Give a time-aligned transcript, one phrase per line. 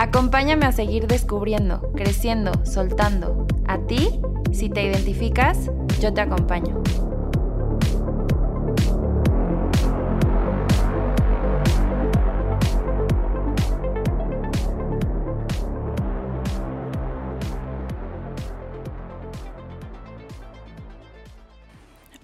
[0.00, 3.48] Acompáñame a seguir descubriendo, creciendo, soltando.
[3.66, 4.20] A ti,
[4.52, 6.80] si te identificas, yo te acompaño.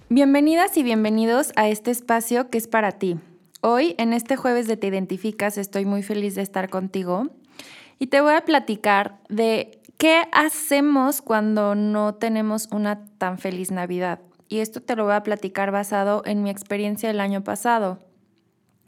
[0.07, 3.19] Bienvenidas y bienvenidos a este espacio que es para ti.
[3.59, 7.31] Hoy, en este jueves de Te Identificas, estoy muy feliz de estar contigo
[7.99, 14.19] y te voy a platicar de qué hacemos cuando no tenemos una tan feliz Navidad.
[14.47, 17.99] Y esto te lo voy a platicar basado en mi experiencia el año pasado.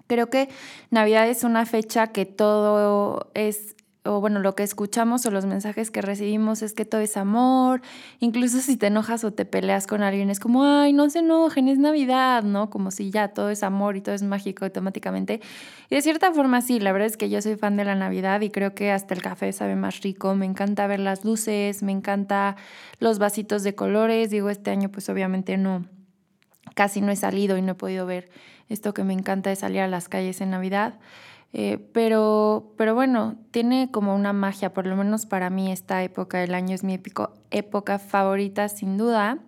[0.08, 0.50] Creo que
[0.89, 3.77] Navidad es una fecha que todo es
[4.08, 7.81] o bueno, lo que escuchamos o los mensajes que recibimos es que todo es amor,
[8.19, 11.67] incluso si te enojas o te peleas con alguien es como, ay, no se enojen,
[11.67, 12.69] es Navidad, ¿no?
[12.69, 15.41] Como si ya todo es amor y todo es mágico automáticamente.
[15.89, 18.41] Y de cierta forma sí, la verdad es que yo soy fan de la Navidad
[18.41, 21.91] y creo que hasta el café sabe más rico, me encanta ver las luces, me
[21.91, 22.55] encanta
[23.00, 25.85] los vasitos de colores, digo, este año pues obviamente no,
[26.73, 28.30] casi no he salido y no he podido ver
[28.69, 30.95] esto que me encanta de salir a las calles en Navidad.
[31.53, 36.40] Eh, pero, pero bueno, tiene como una magia, por lo menos para mí esta época
[36.40, 37.00] del año es mi
[37.52, 39.40] época favorita sin duda.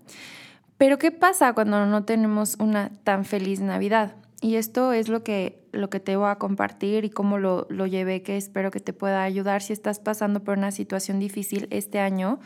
[0.77, 4.16] Pero ¿qué pasa cuando no tenemos una tan feliz Navidad?
[4.42, 7.86] Y esto es lo que, lo que te voy a compartir y cómo lo, lo
[7.86, 12.00] llevé, que espero que te pueda ayudar si estás pasando por una situación difícil este
[12.00, 12.39] año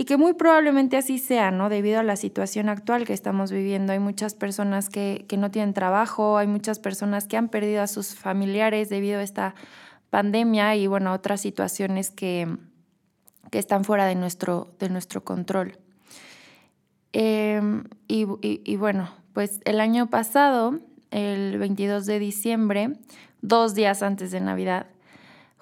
[0.00, 1.68] y que muy probablemente así sea, ¿no?
[1.68, 3.92] Debido a la situación actual que estamos viviendo.
[3.92, 8.14] Hay muchas personas que, no tienen trabajo, hay muchas personas que han perdido a sus
[8.14, 9.56] familiares debido a esta
[10.10, 12.46] pandemia y, bueno, otras situaciones que,
[13.50, 15.78] están fuera de nuestro, de nuestro control.
[17.12, 20.78] Em, y, y bueno, pues el año pasado,
[21.10, 22.92] el 22 de diciembre,
[23.42, 24.86] dos días antes de Navidad,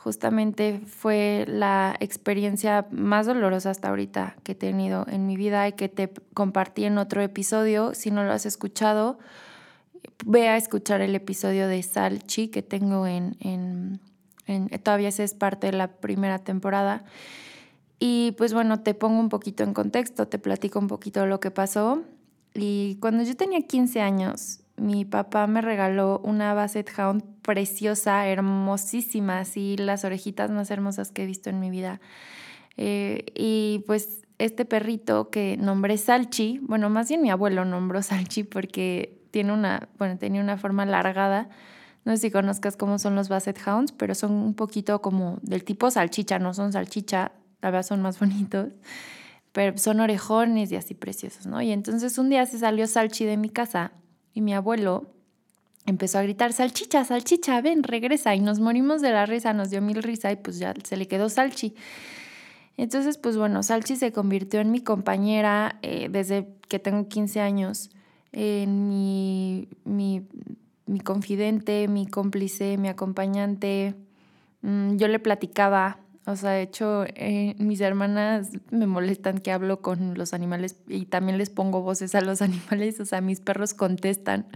[0.07, 5.73] justamente fue la experiencia más dolorosa hasta ahorita que he tenido en mi vida y
[5.73, 7.93] que te compartí en otro episodio.
[7.93, 9.19] Si no lo has escuchado,
[10.25, 15.77] ve a escuchar el episodio de Salchi que tengo en, en, todavía es parte de
[15.77, 17.05] la primera temporada.
[17.99, 21.51] Y pues bueno, te pongo un poquito en contexto, te platico un poquito lo que
[21.51, 22.05] pasó.
[22.55, 29.41] Y cuando yo tenía 15 años, mi papá me regaló una Basset Hound preciosa, hermosísima,
[29.41, 32.01] así las orejitas más hermosas que he visto en mi vida.
[32.77, 38.43] Eh, y pues este perrito que nombré Salchi, bueno, más bien mi abuelo nombró Salchi
[38.43, 41.49] porque tiene una, bueno, tenía una forma alargada.
[42.05, 45.65] No sé si conozcas cómo son los Basset Hounds, pero son un poquito como del
[45.65, 47.33] tipo salchicha, no son salchicha,
[47.63, 48.69] la verdad son más bonitos,
[49.53, 51.61] pero son orejones y así preciosos, ¿no?
[51.63, 53.93] Y entonces un día se salió Salchi de mi casa
[54.37, 55.07] y mi abuelo
[55.87, 58.35] empezó a gritar, salchicha, salchicha, ven, regresa.
[58.35, 61.09] Y nos morimos de la risa, nos dio mil risa y pues ya se le
[61.09, 61.75] quedó Salchi.
[62.77, 67.89] Entonces, pues bueno, Salchi se convirtió en mi compañera eh, desde que tengo 15 años,
[68.33, 70.29] en mi, mi,
[70.85, 73.95] mi confidente, mi cómplice, mi acompañante.
[74.61, 75.99] Mm, yo le platicaba
[76.29, 81.05] o sea, de hecho, eh, mis hermanas me molestan que hablo con los animales y
[81.05, 82.99] también les pongo voces a los animales.
[82.99, 84.49] O sea, mis perros contestan.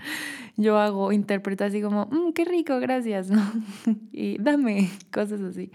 [0.56, 3.40] Yo hago, interpreto así como, mm, qué rico, gracias, ¿no?
[4.12, 5.70] y dame cosas así.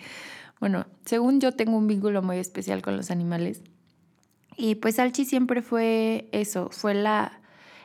[0.59, 3.61] Bueno, según yo tengo un vínculo muy especial con los animales.
[4.57, 7.39] Y pues Alchi siempre fue eso, fue la,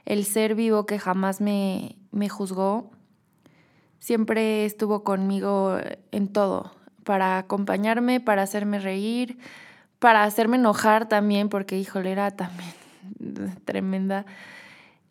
[0.05, 2.91] el ser vivo que jamás me, me juzgó.
[4.01, 5.79] Siempre estuvo conmigo
[6.11, 9.39] en todo para acompañarme, para hacerme reír,
[9.99, 12.73] para hacerme enojar también, porque híjole, era también
[13.65, 14.27] tremenda,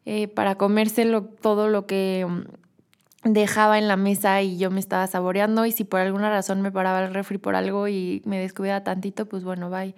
[0.05, 5.05] eh, para comérselo todo lo que mm, dejaba en la mesa y yo me estaba
[5.07, 8.83] saboreando y si por alguna razón me paraba el refri por algo y me descuidaba
[8.83, 9.95] tantito, pues bueno, bye,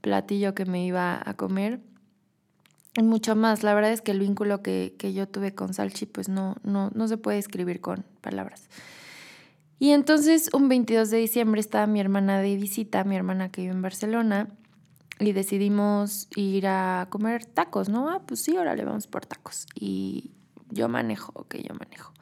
[0.00, 1.80] platillo que me iba a comer.
[2.96, 6.06] Y mucho más, la verdad es que el vínculo que, que yo tuve con Salchi
[6.06, 8.68] pues no, no, no se puede escribir con palabras.
[9.78, 13.74] Y entonces un 22 de diciembre estaba mi hermana de visita, mi hermana que vive
[13.74, 14.48] en Barcelona,
[15.20, 18.10] y decidimos ir a comer tacos, ¿no?
[18.10, 19.66] Ah, pues sí, ahora le vamos por tacos.
[19.74, 20.32] Y
[20.70, 22.12] yo manejo, ok, yo manejo.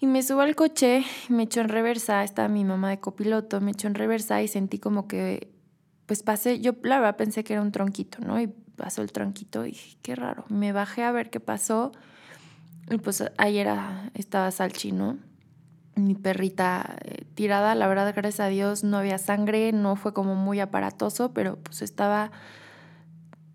[0.00, 3.70] Y me subo al coche, me echo en reversa, estaba mi mamá de copiloto, me
[3.70, 5.52] echo en reversa y sentí como que,
[6.06, 8.40] pues pasé, yo la verdad pensé que era un tronquito, ¿no?
[8.40, 10.44] Y pasó el tronquito y dije, qué raro.
[10.48, 11.92] Me bajé a ver qué pasó
[12.90, 15.18] y pues ahí era, estaba Salchi, ¿no?
[15.94, 20.34] Mi perrita eh, tirada, la verdad, gracias a Dios, no había sangre, no fue como
[20.34, 22.32] muy aparatoso, pero pues estaba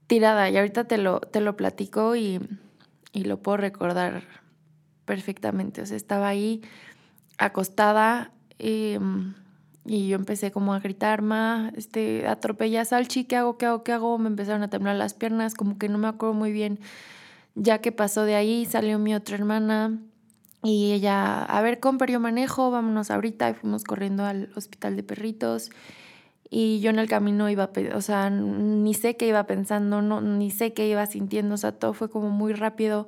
[0.06, 2.40] tirada y ahorita te lo, te lo platico y,
[3.12, 4.24] y lo puedo recordar
[5.06, 5.82] perfectamente.
[5.82, 6.62] O sea, estaba ahí
[7.38, 9.34] acostada em,
[9.86, 13.84] y yo empecé como a gritar, ma, este, atropella a Salchi, ¿qué hago, qué hago,
[13.84, 14.18] qué hago?
[14.20, 16.80] Me empezaron a temblar las piernas, como que no me acuerdo muy bien.
[17.56, 19.98] Ya que pasó de ahí, salió mi otra hermana
[20.68, 23.50] y ella, a ver, compra, yo manejo, vámonos ahorita.
[23.50, 25.72] Y fuimos corriendo al hospital de perritos.
[26.50, 30.50] Y yo en el camino iba, o sea, ni sé qué iba pensando, no, ni
[30.52, 33.08] sé qué iba sintiendo, o sea, todo fue como muy rápido.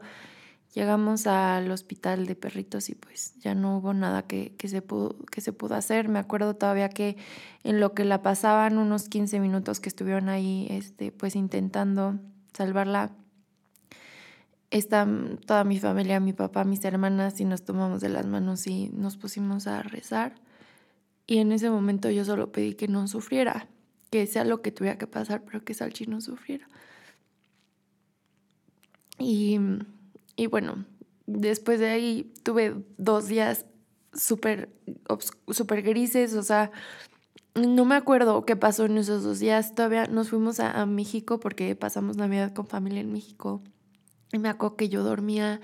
[0.74, 5.16] Llegamos al hospital de perritos y pues ya no hubo nada que, que, se pudo,
[5.32, 6.10] que se pudo hacer.
[6.10, 7.18] Me acuerdo todavía que
[7.64, 12.20] en lo que la pasaban unos 15 minutos que estuvieron ahí este, pues intentando
[12.54, 13.12] salvarla,
[14.72, 15.08] está
[15.46, 19.18] toda mi familia, mi papá, mis hermanas y nos tomamos de las manos y nos
[19.18, 20.36] pusimos a rezar.
[21.28, 23.68] Y en ese momento yo solo pedí que no sufriera,
[24.10, 26.68] que sea lo que tuviera que pasar, pero que Salchi no sufriera.
[29.18, 29.60] Y
[30.40, 30.86] y bueno,
[31.28, 33.66] después de ahí tuve dos días
[34.14, 34.70] súper
[35.50, 36.72] super grises, o sea,
[37.56, 39.76] no me acuerdo qué pasó en esos dos días.
[39.76, 43.62] Todavía nos fuimos a, México porque pasamos Navidad con familia en México.
[44.32, 45.62] Y me acuerdo que yo dormía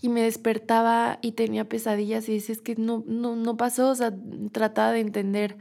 [0.00, 3.94] y me despertaba y tenía pesadillas y decía, es que no, no, no pasó, o
[3.94, 4.12] sea,
[4.52, 5.56] trataba de entender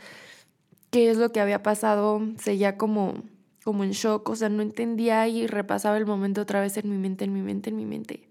[0.92, 3.24] qué es lo que había pasado, seguía como,
[3.64, 6.98] como en shock, o sea, no entendía y repasaba el momento otra vez en mi
[6.98, 8.28] mente, en mi mente, en mi mente.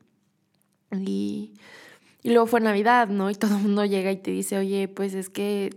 [0.92, 1.54] Y,
[2.22, 3.30] y luego fue Navidad, ¿no?
[3.30, 5.70] Y todo el mundo llega y te dice, oye, pues es que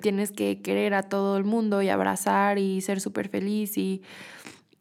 [0.00, 4.02] tienes que querer a todo el mundo y abrazar y ser súper feliz y,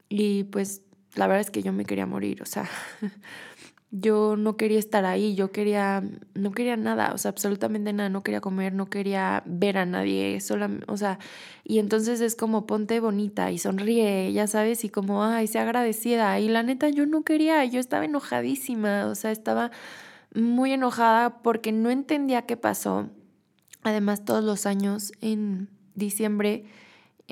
[0.10, 0.82] y pues
[1.16, 2.70] la verdad es que yo me quería morir, o sea,
[3.92, 6.04] yo no quería estar ahí, yo quería,
[6.34, 10.40] no quería nada, o sea, absolutamente nada, no quería comer, no quería ver a nadie,
[10.42, 11.20] solo, o sea,
[11.64, 16.40] y entonces es como ponte bonita y sonríe, ya sabes, y como, ay, sea agradecida,
[16.40, 19.72] y la neta yo no quería, yo estaba enojadísima, o sea, estaba
[20.34, 23.10] muy enojada porque no entendía qué pasó.
[23.84, 26.66] Además, todos los años en diciembre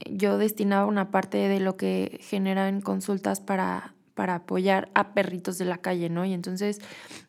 [0.10, 5.66] yo destinaba una parte de lo que generan consultas para para apoyar a perritos de
[5.66, 6.26] la calle, ¿no?
[6.26, 6.80] Y entonces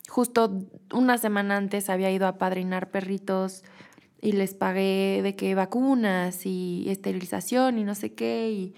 [0.07, 3.63] justo una semana antes había ido a padrinar perritos
[4.21, 8.51] y les pagué de que vacunas y esterilización y no sé qué.
[8.51, 8.75] Y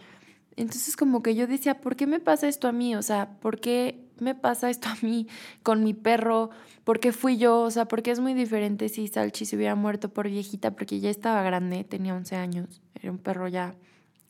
[0.55, 2.95] entonces como que yo decía, ¿por qué me pasa esto a mí?
[2.95, 5.27] O sea, ¿por qué me pasa esto a mí
[5.63, 6.49] con mi perro?
[6.83, 7.61] ¿Por qué fui yo?
[7.61, 11.09] O sea, porque es muy diferente si Salchi se hubiera muerto por viejita, porque ya
[11.09, 13.75] estaba grande, tenía 11 años, era un perro ya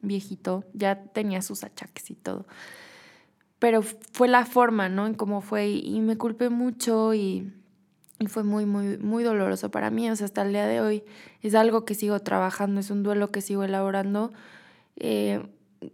[0.01, 2.45] viejito, ya tenía sus achaques y todo
[3.59, 5.07] pero fue la forma, ¿no?
[5.07, 7.51] En cómo fue y, me culpé mucho y,
[8.27, 10.09] fue muy, muy, muy doloroso para mí.
[10.09, 11.03] O sea, hasta el día de hoy
[11.41, 14.31] es algo que sigo trabajando, es un duelo que sigo elaborando.
[14.95, 15.41] Eh,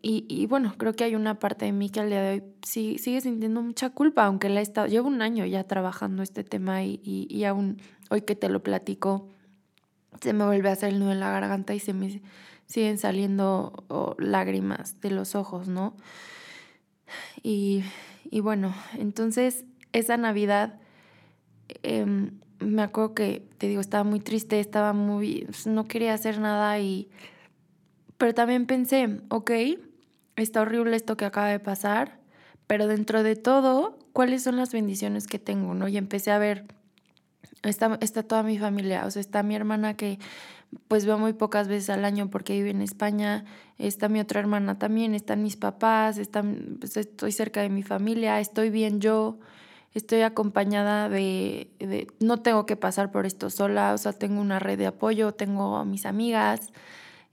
[0.02, 2.98] y, bueno, creo que hay una parte de mí que al día de hoy sí,
[3.00, 6.84] sigue sintiendo mucha culpa, aunque la he estado, llevo un año ya trabajando este tema
[6.84, 9.28] y, y, aún hoy que te lo platico,
[10.22, 12.22] se me vuelve a hacer el nudo en la garganta y se me
[12.66, 15.96] siguen saliendo oh, lágrimas de los ojos, ¿no?
[17.42, 17.84] Y,
[18.42, 20.80] bueno, entonces esa Navidad
[21.84, 26.40] em, me acuerdo que, te digo, estaba muy triste, estaba muy, pues, no quería hacer
[26.40, 27.10] nada y,
[28.18, 29.52] pero también pensé, ok,
[30.36, 32.20] está horrible esto que acaba de pasar,
[32.68, 35.74] pero dentro de todo, ¿cuáles son las bendiciones que tengo?
[35.74, 35.88] ¿no?
[35.88, 36.66] Y empecé a ver,
[37.64, 40.20] está, está toda mi familia, o sea, está mi hermana que
[40.88, 43.46] pues veo muy pocas veces al año porque vive en España,
[43.78, 48.40] está mi otra hermana también, están mis papás, están, pues estoy cerca de mi familia,
[48.40, 49.38] estoy bien yo,
[49.94, 54.60] estoy acompañada de, de, no tengo que pasar por esto sola, o sea, tengo una
[54.60, 56.72] red de apoyo, tengo a mis amigas,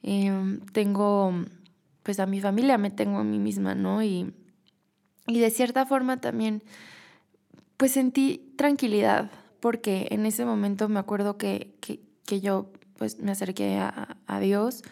[0.03, 1.33] em, tengo
[2.03, 4.03] pues a mi familia, me tengo a mí misma, ¿no?
[4.03, 4.33] Y,
[5.27, 6.63] y de cierta forma también
[7.77, 9.31] pues sentí tranquilidad,
[9.61, 14.83] porque en ese momento me acuerdo que, que, que yo pues me acerqué a, Dios.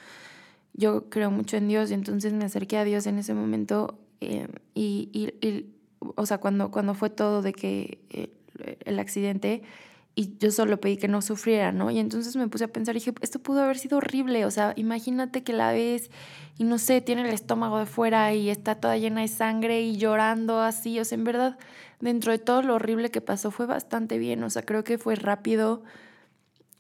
[0.73, 4.49] Yo creo mucho en Dios y entonces me acerqué a Dios en ese momento eh,
[4.75, 5.67] y, y,
[6.01, 8.33] o sea, cuando, cuando fue todo de que eh,
[8.87, 9.63] el accidente
[10.19, 11.93] y yo solo pedí que no sufriera, ¿no?
[11.93, 15.45] Y entonces me puse a pensar, dije, esto pudo haber sido horrible, o sea, imagínate
[15.45, 16.11] que la ves
[16.57, 19.97] y no sé, tiene el estómago de fuera y está toda llena de sangre y
[19.97, 21.57] llorando así, o sea, en verdad,
[22.01, 25.15] dentro de todo lo horrible que pasó fue bastante bien, o sea, creo que fue
[25.15, 25.85] rápido.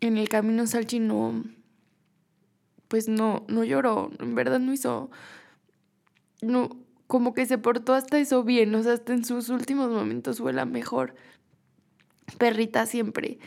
[0.00, 1.44] En el camino Salchi no,
[2.88, 5.12] pues no, no lloró, en verdad no hizo,
[6.42, 6.70] no,
[7.06, 10.52] como que se portó hasta eso bien, o sea, hasta en sus últimos momentos fue
[10.52, 11.14] la mejor
[12.36, 13.38] perrita siempre.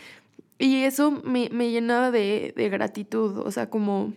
[0.58, 4.14] Y eso me, llenaba de, gratitud, o sea, como,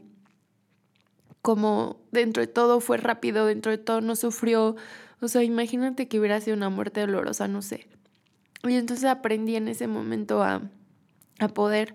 [1.43, 4.77] como dentro de todo fue rápido, dentro de todo no sufrió.
[5.21, 7.87] O sea, imagínate que hubiera sido una muerte dolorosa, no sé.
[8.63, 10.63] Y entonces aprendí en ese momento a,
[11.39, 11.95] a poder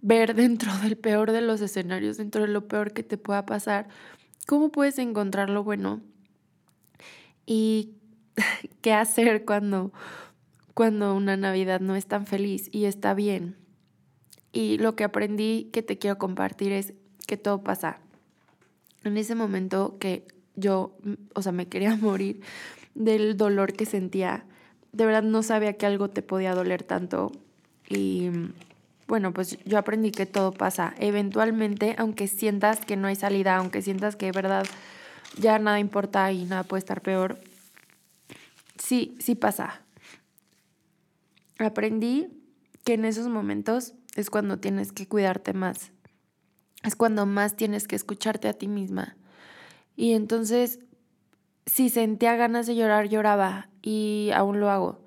[0.00, 3.88] ver dentro del peor de los escenarios, dentro de lo peor que te pueda pasar,
[4.46, 6.00] cómo puedes encontrar lo bueno
[7.46, 7.94] y
[8.80, 9.92] qué hacer cuando
[10.80, 13.54] cuando una Navidad no es tan feliz y está bien.
[14.50, 16.94] Y lo que aprendí que te quiero compartir es
[17.26, 17.98] que todo pasa.
[19.04, 22.40] En ese momento que yo, mm, o sea, me quería morir
[22.94, 24.46] del dolor que sentía,
[24.92, 27.30] de verdad no sabía que algo te podía doler tanto.
[27.86, 28.30] Y
[29.06, 30.94] bueno, pues yo aprendí que todo pasa.
[30.98, 34.64] Eventualmente, aunque sientas que no hay salida, aunque sientas que de verdad
[35.36, 37.38] ya nada importa y nada puede estar peor,
[38.78, 39.82] sí, sí pasa.
[41.60, 42.28] Aprendí
[42.84, 45.92] que en esos momentos es cuando tienes que cuidarte más.
[46.82, 49.16] Es cuando más tienes que escucharte a ti misma.
[49.94, 50.80] Y entonces,
[51.66, 55.04] si sentía ganas de llorar, lloraba y aún lo hago.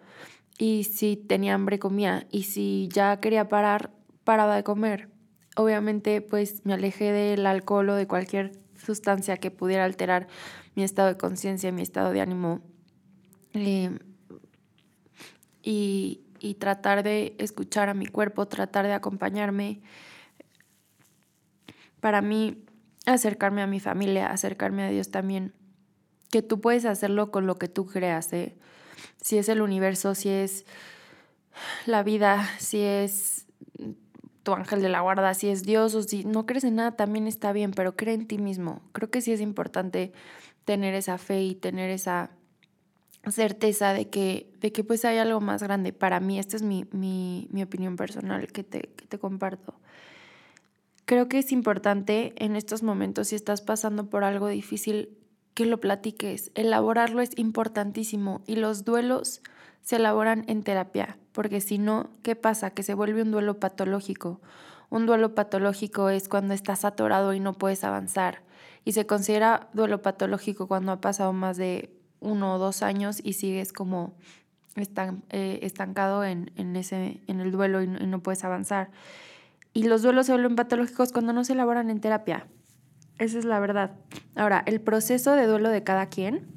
[0.59, 2.27] Y si tenía hambre, comía.
[2.29, 3.91] Y si ya quería parar,
[4.23, 5.09] paraba de comer.
[5.55, 10.27] Obviamente, pues me alejé del alcohol o de cualquier sustancia que pudiera alterar
[10.75, 12.61] mi estado de conciencia, mi estado de ánimo.
[13.53, 13.97] Eh,
[15.63, 19.81] y, y tratar de escuchar a mi cuerpo, tratar de acompañarme.
[22.01, 22.65] Para mí,
[23.05, 25.53] acercarme a mi familia, acercarme a Dios también.
[26.29, 28.57] Que tú puedes hacerlo con lo que tú creas, ¿eh?
[29.21, 30.65] Si es el universo, si es
[31.85, 33.45] la vida, si es
[34.43, 37.25] tu ángel de la guarda, si es Dios o si no crees en nada, también
[37.25, 38.81] está bien, pero cree en ti mismo.
[38.91, 40.11] Creo que sí es importante
[40.65, 42.31] tener esa fe y tener esa
[43.31, 45.93] certeza de que, de que pues hay algo más grande.
[45.93, 49.75] Para mí, esta es mi, mi, mi opinión personal que te, que te comparto.
[51.05, 55.17] Creo que es importante en estos momentos, si estás pasando por algo difícil,
[55.53, 56.51] que lo platiques.
[56.55, 59.41] Elaborarlo es importantísimo y los duelos
[59.81, 62.71] se elaboran en terapia, porque si no, ¿qué pasa?
[62.71, 64.39] Que se vuelve un duelo patológico.
[64.89, 68.43] Un duelo patológico es cuando estás atorado y no puedes avanzar.
[68.85, 71.92] Y se considera duelo patológico cuando ha pasado más de
[72.23, 74.15] uno o dos años y sigues como
[74.75, 78.89] eh, estancado en, ese, en el duelo y no, puedes avanzar.
[79.73, 82.47] Y los duelos se vuelven patológicos cuando no se elaboran en terapia.
[83.19, 83.91] Esa es la verdad.
[84.35, 86.47] Ahora, el proceso de duelo de cada quien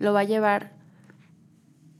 [0.00, 0.72] lo va a llevar,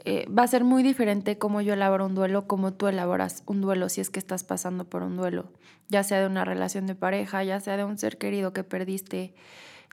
[0.04, 3.61] eh, va a ser muy diferente como yo elaboro un duelo, como tú elaboras un
[3.61, 5.52] duelo si es que estás pasando por un duelo,
[5.88, 9.32] ya sea de una relación de pareja, ya sea de un ser querido que perdiste,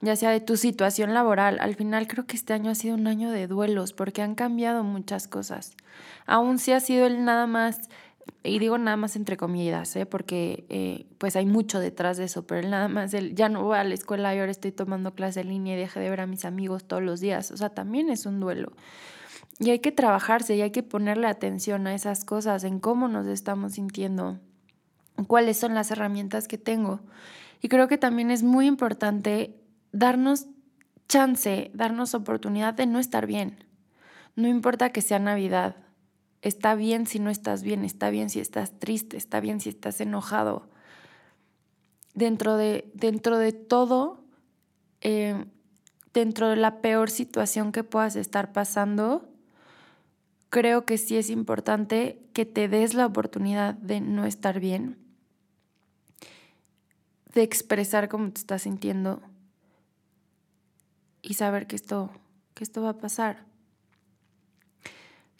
[0.01, 1.58] ya sea de tu situación laboral.
[1.60, 4.84] Al final creo que este año ha sido un año de duelos porque han cambiado
[4.84, 5.75] muchas cosas.
[6.25, 7.89] Aún si ha sido el nada más,
[8.43, 10.05] y digo nada más entre comillas, ¿eh?
[10.05, 13.63] porque eh, pues hay mucho detrás de eso, pero el nada más, el ya no
[13.63, 16.22] voy a la escuela y ahora estoy tomando clase en línea y dejé de ver
[16.22, 17.51] a mis amigos todos los días.
[17.51, 18.72] O sea, también es un duelo.
[19.60, 23.27] Y hay que trabajarse y hay que ponerle atención a esas cosas, en cómo nos
[23.27, 24.39] estamos sintiendo,
[25.27, 27.01] cuáles son las herramientas que tengo.
[27.62, 29.61] Y creo que también es muy importante
[29.91, 30.48] darnos
[31.07, 33.65] chance, darnos oportunidad de no estar bien.
[34.36, 35.75] No importa que sea Navidad.
[36.41, 40.01] Está bien si no estás bien, está bien si estás triste, está bien si estás
[40.01, 40.69] enojado.
[42.13, 44.24] Dentro de, dentro de todo,
[45.01, 45.45] eh,
[46.13, 49.29] dentro de la peor situación que puedas estar pasando,
[50.50, 54.98] creo que sí es importante que te des la oportunidad de no estar bien,
[57.33, 59.21] de expresar cómo te estás sintiendo,
[61.22, 62.12] y saber que esto,
[62.54, 63.46] que esto va a pasar.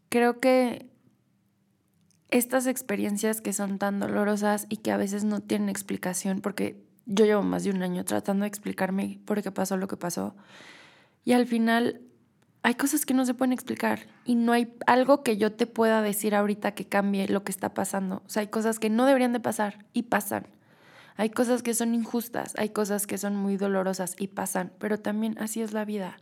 [0.10, 0.90] Creo que
[2.30, 7.26] estas experiencias que son tan dolorosas y que a veces no tienen explicación, porque yo
[7.26, 10.36] llevo más de un año tratando de explicarme por qué pasó lo que pasó,
[11.24, 12.02] y al final
[12.64, 16.02] hay cosas que no se pueden explicar y no hay algo que yo te pueda
[16.02, 18.22] decir ahorita que cambie lo que está pasando.
[18.26, 20.46] O sea, hay cosas que no deberían de pasar y pasan.
[21.18, 25.38] Hay cosas que son injustas, hay cosas que son muy dolorosas y pasan, pero también
[25.40, 26.18] así es la vida.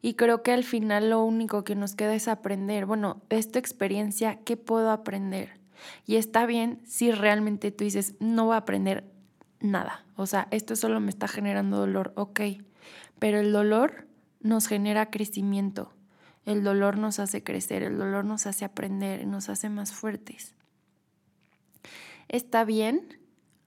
[0.00, 4.38] Y creo que al final lo único que nos queda es aprender, bueno, esta experiencia,
[4.44, 5.58] ¿qué puedo aprender?
[6.06, 9.04] Y está bien si realmente tú dices, no voy a aprender
[9.60, 12.40] nada, o sea, esto solo me está generando dolor, ok,
[13.18, 14.06] pero el dolor
[14.40, 15.92] nos genera crecimiento,
[16.44, 20.54] el dolor nos hace crecer, el dolor nos hace aprender, nos hace más fuertes.
[22.28, 23.18] Está bien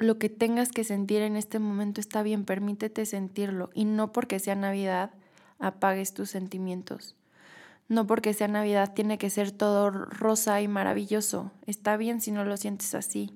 [0.01, 4.39] lo que tengas que sentir en este momento, está bien, permítete sentirlo y no porque
[4.39, 5.11] sea Navidad
[5.59, 7.15] apagues tus sentimientos.
[7.87, 11.51] No porque sea Navidad tiene que ser todo rosa y maravilloso.
[11.67, 13.31] Está bien si no lo sientes así.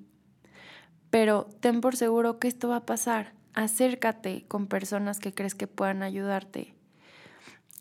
[1.10, 3.34] Pero ten por seguro que esto va a pasar.
[3.52, 6.74] Acércate con personas que crees que puedan ayudarte.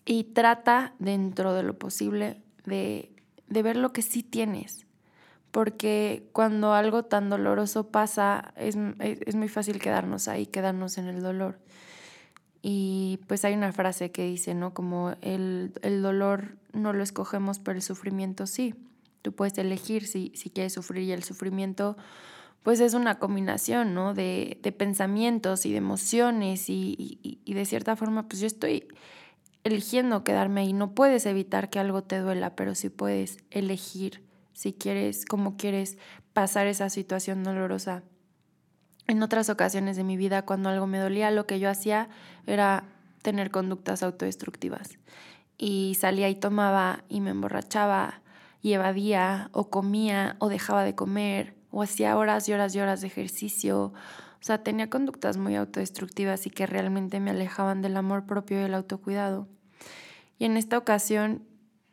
[0.06, 3.12] Y trata dentro de lo posible de,
[3.48, 4.86] de ver lo que sí tienes.
[5.56, 11.22] Porque cuando algo tan doloroso pasa, es, es muy fácil quedarnos ahí, quedarnos en el
[11.24, 11.60] dolor.
[12.62, 14.74] Y pues hay una frase que dice, ¿no?
[14.74, 15.72] Como el,
[16.02, 18.76] dolor no lo escogemos, pero el sufrimiento sí.
[19.22, 21.96] Tú puedes elegir si, si quieres sufrir y el sufrimiento
[22.62, 24.14] pues es una combinación, ¿no?
[24.14, 28.90] De, pensamientos y de emociones y, y, de cierta forma pues yo estoy
[29.64, 30.74] eligiendo quedarme ahí.
[30.74, 34.25] No puedes evitar que algo te duela, pero sí puedes elegir
[34.56, 36.00] si quieres, cómo quieres
[36.34, 38.02] pasar esa situación dolorosa
[39.08, 42.10] en otras ocasiones de mi vida, cuando algo me dolía, lo que yo hacía
[42.48, 42.86] era
[43.22, 44.98] tener conductas autodestructivas.
[45.58, 48.22] Y salía y tomaba y me emborrachaba
[48.62, 53.02] y evadía o comía o dejaba de comer o hacía horas y horas y horas
[53.02, 53.94] de ejercicio.
[53.94, 58.64] O sea, tenía conductas muy autodestructivas y que realmente me alejaban del amor propio y
[58.64, 59.48] el autocuidado.
[60.40, 61.44] Y en esta ocasión,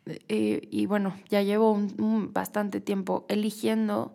[0.05, 4.13] eh, y bueno, ya llevo un bastante tiempo eligiendo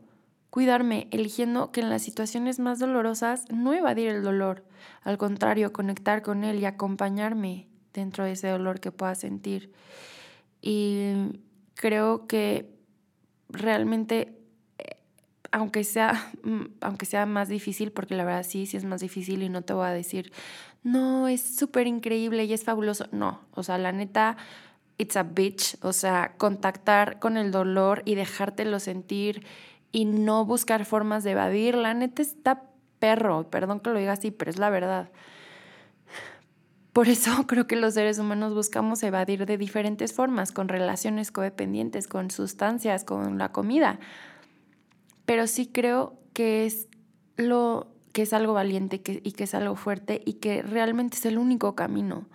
[0.51, 4.65] cuidarme, eligiendo que en las situaciones más dolorosas no evadir el dolor,
[5.03, 9.73] al contrario, conectar con él y acompañarme dentro de ese dolor que pueda sentir.
[10.61, 11.41] Y
[11.75, 12.71] creo que
[13.49, 14.37] realmente,
[14.79, 14.97] eh,
[15.53, 19.43] aunque sea, mm, aunque sea más difícil, porque la verdad sí, sí es más difícil
[19.43, 20.33] y no te voy a decir,
[20.83, 23.07] no, es súper increíble y es fabuloso.
[23.13, 24.37] No, o sea, la neta,
[24.99, 29.47] it's a bitch, o sea, contactar con el dolor y dejártelo sentir
[29.93, 31.77] y no buscar formas de evadir.
[31.77, 32.65] La neta está
[32.99, 35.11] perro, perdón que lo diga así, pero es la verdad.
[36.93, 42.09] Por eso creo que los seres humanos buscamos evadir de diferentes formas, con relaciones codependientes,
[42.09, 44.01] con sustancias, con la comida.
[45.25, 46.89] Pero sí creo que es
[47.37, 51.39] lo que es algo valiente y que es algo fuerte y que realmente es el
[51.39, 52.27] único camino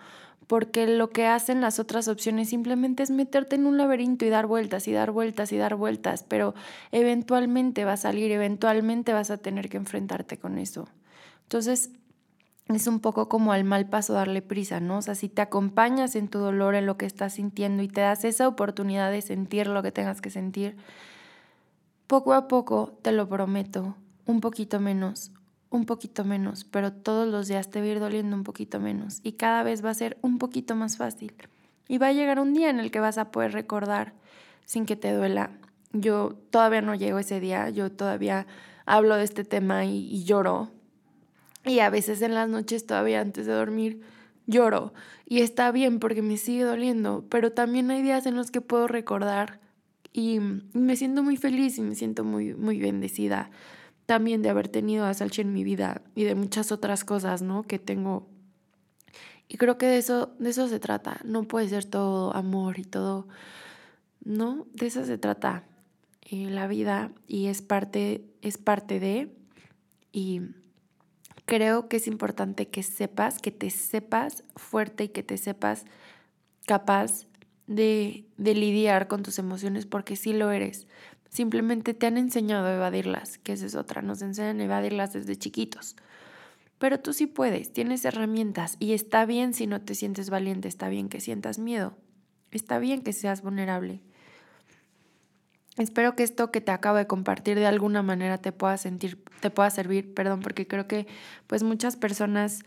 [0.48, 4.48] porque lo que hacen las otras opciones simplemente es meterte en un laberinto y dar
[4.48, 6.54] vueltas y dar vueltas y dar vueltas, pero
[6.92, 10.88] eventualmente va a salir, eventualmente vas a tener que enfrentarte con eso.
[11.44, 11.92] Entonces,
[12.68, 14.98] es un poco como al mal paso darle prisa, ¿no?
[14.98, 18.02] O sea, si te acompañas en tu dolor, en lo que estás sintiendo y te
[18.02, 20.78] das esa oportunidad de sentir lo que tengas que sentir,
[22.08, 25.32] poco a poco, te lo prometo, un poquito menos,
[25.74, 29.20] un poquito menos, pero todos los días te va a ir doliendo un poquito menos
[29.24, 31.34] y cada vez va a ser un poquito más fácil.
[31.88, 34.14] Y va a llegar un día en el que vas a poder recordar
[34.66, 35.50] sin que te duela.
[35.92, 38.46] Yo todavía no llego ese día, yo todavía
[38.86, 40.70] hablo de este tema y, y lloro.
[41.66, 44.02] Y a veces en las noches todavía antes de dormir
[44.46, 44.94] lloro.
[45.26, 48.88] Y está bien porque me sigue doliendo, pero también hay días en los que puedo
[48.88, 49.60] recordar
[50.12, 53.50] y me siento muy feliz y me siento muy, muy bendecida
[54.06, 57.64] también de haber tenido a Salchi en mi vida y de muchas otras cosas, ¿no?
[57.64, 58.28] Que tengo.
[59.48, 61.20] Y creo que de eso, de eso se trata.
[61.24, 63.28] No puede ser todo amor y todo,
[64.24, 64.68] ¿no?
[64.74, 65.64] De eso se trata
[66.22, 69.36] eh, la vida y es parte, es parte de.
[70.12, 70.42] Y
[71.46, 75.86] creo que es importante que sepas, que te sepas fuerte y que te sepas
[76.66, 77.26] capaz
[77.68, 80.88] de, de lidiar con tus emociones porque sí lo eres.
[81.34, 85.36] Simplemente te han enseñado a evadirlas, que esa es otra, nos enseñan a evadirlas desde
[85.36, 85.96] chiquitos.
[86.78, 90.90] Pero tú sí puedes, tienes herramientas y está bien si no te sientes valiente, está
[90.90, 91.98] bien que sientas miedo,
[92.52, 94.04] está bien que seas vulnerable.
[95.76, 99.50] Espero que esto que te acabo de compartir de alguna manera te pueda sentir, te
[99.50, 101.08] pueda servir, perdón, porque creo que
[101.48, 102.62] pues muchas personas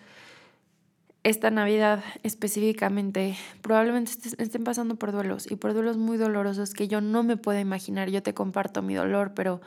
[1.26, 7.00] esta Navidad específicamente probablemente estén pasando por duelos y por duelos muy dolorosos que yo
[7.00, 8.10] no me puedo imaginar.
[8.10, 9.60] Yo te comparto mi dolor, pero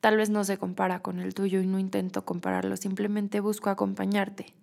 [0.00, 4.54] tal vez no se compara con el tuyo y no intento compararlo, simplemente busco acompañarte.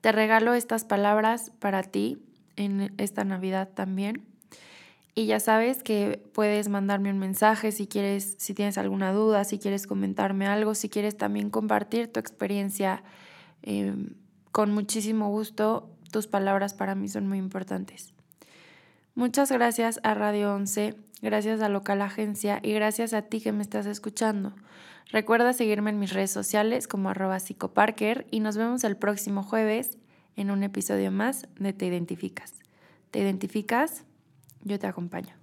[0.00, 2.22] Te regalo estas palabras para ti
[2.56, 4.24] en esta Navidad también.
[5.14, 9.58] Y ya sabes que puedes mandarme un mensaje si quieres, si tienes alguna duda, si
[9.58, 13.02] quieres comentarme algo, si quieres también compartir tu experiencia.
[13.62, 14.14] Em,
[14.58, 18.12] con muchísimo gusto tus palabras para mí son muy importantes.
[19.14, 23.62] Muchas gracias a Radio 11, gracias a Local Agencia y gracias a ti que me
[23.62, 24.52] estás escuchando.
[25.12, 29.96] Recuerda seguirme en mis redes sociales como arroba psicoparker y nos vemos el próximo jueves
[30.34, 32.54] en un episodio más de Te Identificas.
[33.12, 34.02] ¿Te identificas?
[34.64, 35.37] Yo te acompaño.